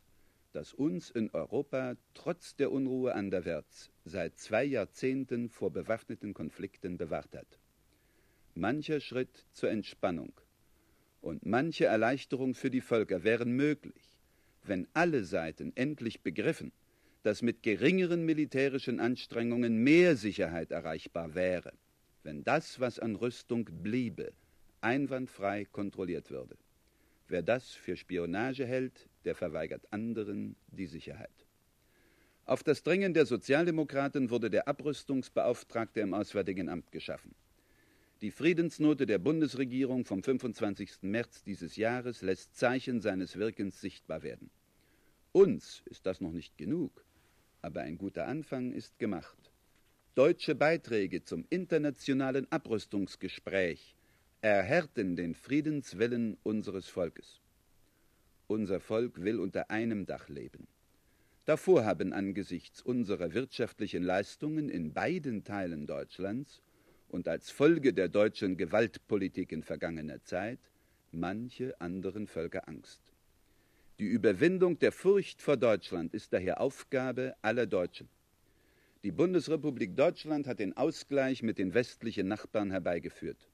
[0.58, 7.36] das uns in Europa trotz der Unruhe anderwärts seit zwei Jahrzehnten vor bewaffneten Konflikten bewahrt
[7.36, 7.60] hat.
[8.56, 10.32] Mancher Schritt zur Entspannung
[11.20, 14.02] und manche Erleichterung für die Völker wären möglich,
[14.64, 16.72] wenn alle Seiten endlich begriffen,
[17.22, 21.72] dass mit geringeren militärischen Anstrengungen mehr Sicherheit erreichbar wäre,
[22.24, 24.32] wenn das, was an Rüstung bliebe,
[24.80, 26.56] einwandfrei kontrolliert würde.
[27.28, 31.44] Wer das für Spionage hält, der verweigert anderen die Sicherheit.
[32.46, 37.34] Auf das Drängen der Sozialdemokraten wurde der Abrüstungsbeauftragte im Auswärtigen Amt geschaffen.
[38.22, 41.02] Die Friedensnote der Bundesregierung vom 25.
[41.02, 44.48] März dieses Jahres lässt Zeichen seines Wirkens sichtbar werden.
[45.32, 47.04] Uns ist das noch nicht genug,
[47.60, 49.52] aber ein guter Anfang ist gemacht.
[50.14, 53.94] Deutsche Beiträge zum internationalen Abrüstungsgespräch
[54.40, 57.42] erhärten den Friedenswillen unseres Volkes.
[58.48, 60.66] Unser Volk will unter einem Dach leben.
[61.44, 66.62] Davor haben angesichts unserer wirtschaftlichen Leistungen in beiden Teilen Deutschlands
[67.08, 70.58] und als Folge der deutschen Gewaltpolitik in vergangener Zeit
[71.12, 73.12] manche anderen Völker Angst.
[73.98, 78.08] Die Überwindung der Furcht vor Deutschland ist daher Aufgabe aller Deutschen.
[79.02, 83.46] Die Bundesrepublik Deutschland hat den Ausgleich mit den westlichen Nachbarn herbeigeführt.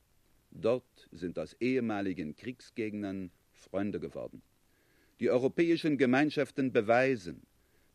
[0.52, 4.40] Dort sind aus ehemaligen Kriegsgegnern Freunde geworden.
[5.20, 7.42] Die europäischen Gemeinschaften beweisen,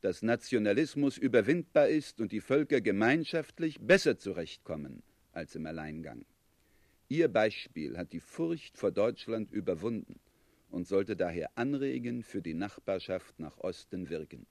[0.01, 5.03] dass Nationalismus überwindbar ist und die Völker gemeinschaftlich besser zurechtkommen
[5.33, 6.25] als im Alleingang.
[7.09, 10.19] Ihr Beispiel hat die Furcht vor Deutschland überwunden
[10.69, 14.45] und sollte daher anregen, für die Nachbarschaft nach Osten wirken.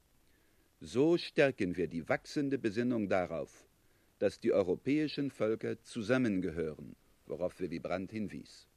[0.81, 3.67] So stärken wir die wachsende Besinnung darauf,
[4.19, 8.69] dass die europäischen Völker zusammengehören, worauf Willy Brandt hinwies.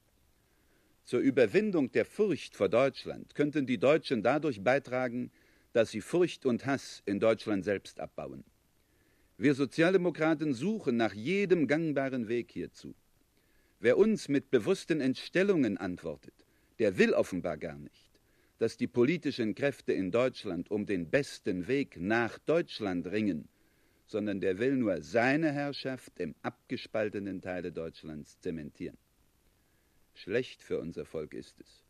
[1.03, 5.31] Zur Überwindung der Furcht vor Deutschland könnten die Deutschen dadurch beitragen,
[5.73, 8.43] dass sie Furcht und Hass in Deutschland selbst abbauen.
[9.37, 12.93] Wir Sozialdemokraten suchen nach jedem gangbaren Weg hierzu.
[13.79, 16.35] Wer uns mit bewussten Entstellungen antwortet,
[16.77, 18.11] der will offenbar gar nicht,
[18.59, 23.47] dass die politischen Kräfte in Deutschland um den besten Weg nach Deutschland ringen,
[24.05, 28.97] sondern der will nur seine Herrschaft im abgespaltenen Teile Deutschlands zementieren.
[30.13, 31.83] Schlecht für unser Volk ist es,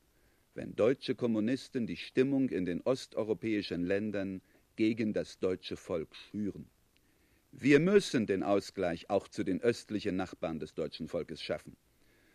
[0.53, 4.41] wenn deutsche Kommunisten die Stimmung in den osteuropäischen Ländern
[4.75, 6.69] gegen das deutsche Volk schüren.
[7.51, 11.75] Wir müssen den Ausgleich auch zu den östlichen Nachbarn des deutschen Volkes schaffen.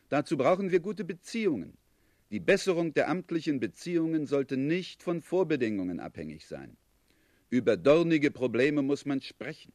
[0.09, 1.79] Dazu brauchen wir gute Beziehungen,
[2.33, 6.77] die Besserung der amtlichen Beziehungen sollte nicht von Vorbedingungen abhängig sein.
[7.51, 9.73] Über dornige Probleme muss man sprechen.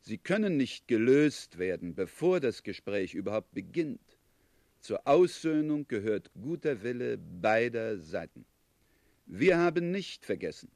[0.00, 4.11] Sie können nicht gelöst werden, bevor das Gespräch überhaupt beginnt.
[4.82, 8.44] Zur Aussöhnung gehört guter Wille beider Seiten.
[9.26, 10.72] Wir haben nicht vergessen,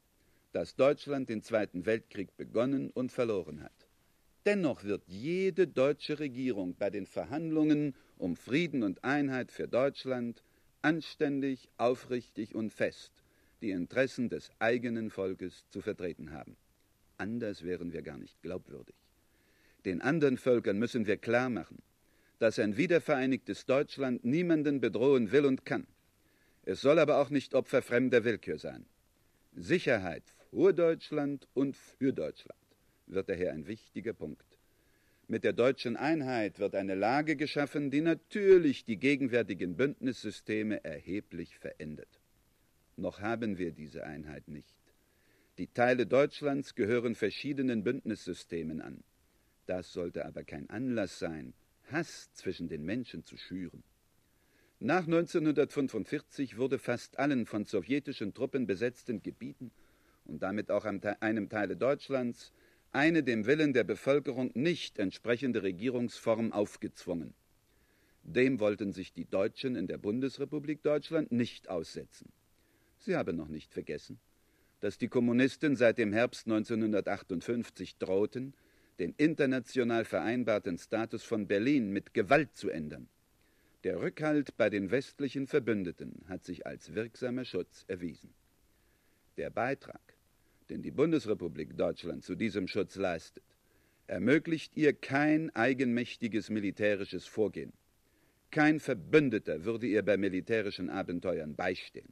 [0.53, 3.89] dass Deutschland den Zweiten Weltkrieg begonnen und verloren hat.
[4.45, 10.41] Dennoch wird jede deutsche Regierung bei den Verhandlungen um Frieden und Einheit für Deutschland
[10.81, 13.11] anständig, aufrichtig und fest
[13.61, 16.55] die Interessen des eigenen Volkes zu vertreten haben.
[17.17, 18.95] Anders wären wir gar nicht glaubwürdig.
[19.83, 21.81] Den anderen Völkern müssen wir klar machen,
[22.39, 25.87] dass ein wiedervereinigtes Deutschland niemanden bedrohen will und kann.
[26.63, 28.85] Es soll aber auch nicht Opfer fremder Willkür sein.
[29.53, 32.59] Sicherheit vor Deutschland und für Deutschland
[33.07, 34.45] wird daher ein wichtiger Punkt.
[35.29, 42.21] Mit der deutschen Einheit wird eine Lage geschaffen, die natürlich die gegenwärtigen Bündnissysteme erheblich verändert.
[42.95, 44.77] Noch haben wir diese Einheit nicht.
[45.57, 49.03] Die Teile Deutschlands gehören verschiedenen Bündnissystemen an.
[49.65, 51.53] Das sollte aber kein Anlass sein,
[51.91, 53.83] Hass zwischen den Menschen zu schüren.
[54.79, 59.71] Nach 1945 wurde fast allen von sowjetischen Truppen besetzten Gebieten
[60.25, 62.51] und damit auch einem Teile Deutschlands
[62.91, 67.33] eine dem Willen der Bevölkerung nicht entsprechende Regierungsform aufgezwungen.
[68.23, 72.31] Dem wollten sich die Deutschen in der Bundesrepublik Deutschland nicht aussetzen.
[72.99, 74.19] Sie haben noch nicht vergessen,
[74.79, 78.53] dass die Kommunisten seit dem Herbst 1958 drohten,
[78.99, 83.07] den international vereinbarten Status von Berlin mit Gewalt zu ändern.
[83.83, 88.33] Der Rückhalt bei den westlichen Verbündeten hat sich als wirksamer Schutz erwiesen.
[89.37, 90.01] Der Beitrag,
[90.69, 93.43] den die Bundesrepublik Deutschland zu diesem Schutz leistet,
[94.07, 97.73] ermöglicht ihr kein eigenmächtiges militärisches Vorgehen.
[98.49, 102.11] Kein Verbündeter würde ihr bei militärischen Abenteuern beistehen.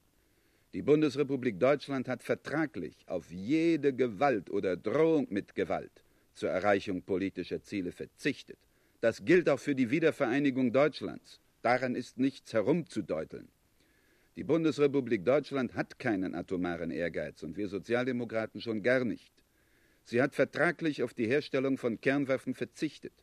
[0.73, 6.04] Die Bundesrepublik Deutschland hat vertraglich auf jede Gewalt oder Drohung mit Gewalt
[6.35, 8.57] zur Erreichung politischer Ziele verzichtet.
[9.01, 11.39] Das gilt auch für die Wiedervereinigung Deutschlands.
[11.61, 13.47] Daran ist nichts herumzudeuteln.
[14.35, 19.31] Die Bundesrepublik Deutschland hat keinen atomaren Ehrgeiz und wir Sozialdemokraten schon gar nicht.
[20.03, 23.13] Sie hat vertraglich auf die Herstellung von Kernwaffen verzichtet.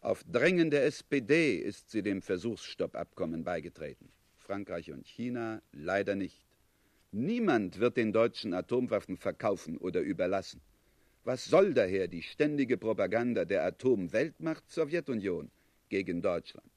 [0.00, 4.08] Auf Drängen der SPD ist sie dem Versuchsstoppabkommen beigetreten.
[4.38, 6.44] Frankreich und China leider nicht.
[7.12, 10.60] Niemand wird den Deutschen Atomwaffen verkaufen oder überlassen.
[11.24, 15.50] Was soll daher die ständige Propaganda der Atomweltmacht Sowjetunion
[15.90, 16.70] gegen Deutschland?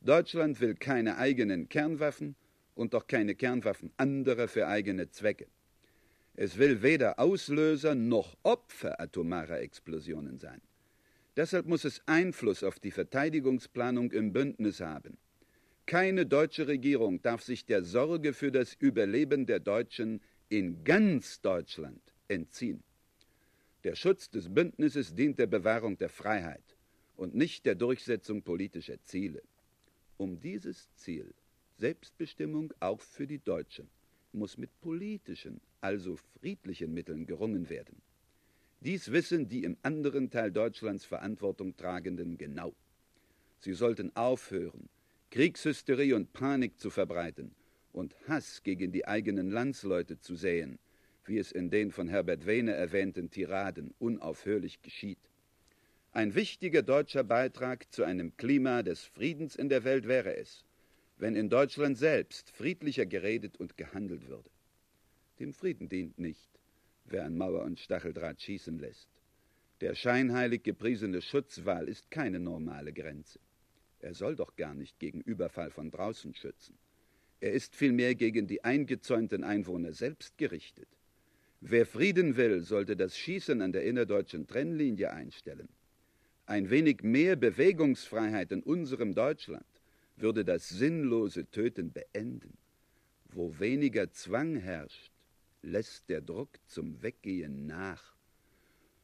[0.00, 2.34] Deutschland will keine eigenen Kernwaffen
[2.74, 5.46] und doch keine Kernwaffen anderer für eigene Zwecke.
[6.34, 10.60] Es will weder Auslöser noch Opfer atomarer Explosionen sein.
[11.36, 15.16] Deshalb muss es Einfluss auf die Verteidigungsplanung im Bündnis haben.
[15.86, 22.00] Keine deutsche Regierung darf sich der Sorge für das Überleben der Deutschen in ganz Deutschland
[22.26, 22.82] entziehen.
[23.84, 26.76] Der Schutz des Bündnisses dient der Bewahrung der Freiheit
[27.16, 29.42] und nicht der Durchsetzung politischer Ziele.
[30.18, 31.32] Um dieses Ziel,
[31.78, 33.88] Selbstbestimmung auch für die Deutschen,
[34.32, 38.02] muss mit politischen, also friedlichen Mitteln gerungen werden.
[38.80, 42.74] Dies wissen die im anderen Teil Deutschlands Verantwortung tragenden genau.
[43.60, 44.88] Sie sollten aufhören,
[45.30, 47.54] Kriegshysterie und Panik zu verbreiten
[47.92, 50.78] und Hass gegen die eigenen Landsleute zu säen,
[51.30, 55.30] wie es in den von Herbert Wehne erwähnten Tiraden unaufhörlich geschieht.
[56.10, 60.64] Ein wichtiger deutscher Beitrag zu einem Klima des Friedens in der Welt wäre es,
[61.18, 64.50] wenn in Deutschland selbst friedlicher geredet und gehandelt würde.
[65.38, 66.50] Dem Frieden dient nicht,
[67.04, 69.08] wer an Mauer und Stacheldraht schießen lässt.
[69.80, 73.38] Der scheinheilig gepriesene Schutzwall ist keine normale Grenze.
[74.00, 76.76] Er soll doch gar nicht gegen Überfall von draußen schützen.
[77.38, 80.88] Er ist vielmehr gegen die eingezäunten Einwohner selbst gerichtet.
[81.60, 85.68] Wer Frieden will, sollte das Schießen an der innerdeutschen Trennlinie einstellen.
[86.46, 89.66] Ein wenig mehr Bewegungsfreiheit in unserem Deutschland
[90.16, 92.56] würde das sinnlose Töten beenden.
[93.26, 95.12] Wo weniger Zwang herrscht,
[95.62, 98.14] lässt der Druck zum Weggehen nach.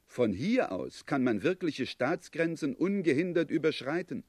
[0.07, 4.25] Von hier aus kann man wirkliche Staatsgrenzen ungehindert überschreiten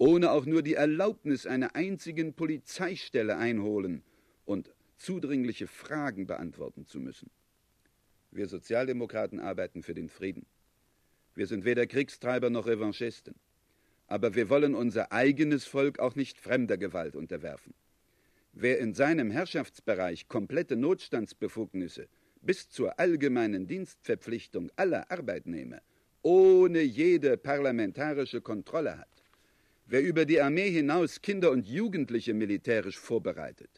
[0.00, 4.02] ohne auch nur die Erlaubnis einer einzigen Polizeistelle einholen
[4.46, 7.30] und zudringliche Fragen beantworten zu müssen.
[8.30, 10.46] Wir Sozialdemokraten arbeiten für den Frieden.
[11.34, 13.34] Wir sind weder Kriegstreiber noch Revanchisten.
[14.06, 17.74] Aber wir wollen unser eigenes Volk auch nicht fremder Gewalt unterwerfen.
[18.52, 22.08] Wer in seinem Herrschaftsbereich komplette Notstandsbefugnisse
[22.42, 25.80] bis zur allgemeinen Dienstverpflichtung aller Arbeitnehmer
[26.22, 29.24] ohne jede parlamentarische Kontrolle hat,
[29.86, 33.70] wer über die Armee hinaus Kinder und Jugendliche militärisch vorbereitet,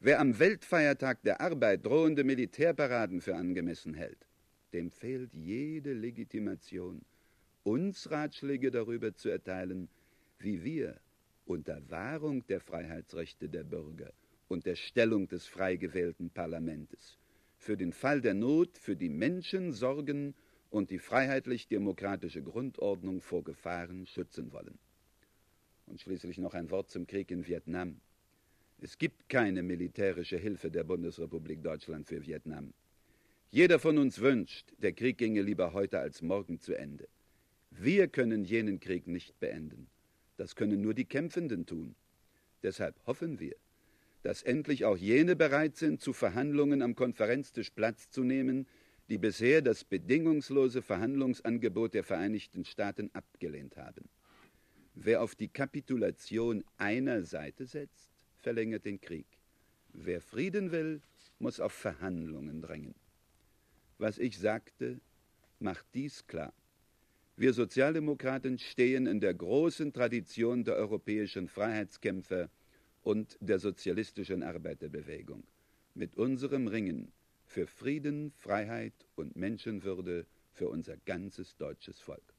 [0.00, 4.26] wer am Weltfeiertag der Arbeit drohende Militärparaden für angemessen hält,
[4.72, 7.02] dem fehlt jede Legitimation,
[7.64, 9.88] uns Ratschläge darüber zu erteilen,
[10.38, 11.00] wie wir
[11.46, 14.12] unter Wahrung der Freiheitsrechte der Bürger
[14.48, 17.18] und der Stellung des frei gewählten Parlaments
[17.58, 20.34] für den Fall der Not für die Menschen sorgen
[20.70, 24.78] und die freiheitlich-demokratische Grundordnung vor Gefahren schützen wollen.
[25.86, 28.00] Und schließlich noch ein Wort zum Krieg in Vietnam.
[28.80, 32.72] Es gibt keine militärische Hilfe der Bundesrepublik Deutschland für Vietnam.
[33.50, 37.08] Jeder von uns wünscht, der Krieg ginge lieber heute als morgen zu Ende.
[37.70, 39.88] Wir können jenen Krieg nicht beenden.
[40.36, 41.96] Das können nur die Kämpfenden tun.
[42.62, 43.56] Deshalb hoffen wir,
[44.22, 48.68] dass endlich auch jene bereit sind, zu Verhandlungen am Konferenztisch Platz zu nehmen,
[49.08, 54.08] die bisher das bedingungslose Verhandlungsangebot der Vereinigten Staaten abgelehnt haben.
[54.94, 58.07] Wer auf die Kapitulation einer Seite setzt,
[58.38, 59.26] verlängert den Krieg.
[59.92, 61.00] Wer Frieden will,
[61.38, 62.94] muss auf Verhandlungen drängen.
[63.98, 65.00] Was ich sagte,
[65.58, 66.52] macht dies klar.
[67.36, 72.50] Wir Sozialdemokraten stehen in der großen Tradition der europäischen Freiheitskämpfer
[73.02, 75.44] und der sozialistischen Arbeiterbewegung
[75.94, 77.12] mit unserem Ringen
[77.46, 82.34] für Frieden, Freiheit und Menschenwürde für unser ganzes deutsches Volk.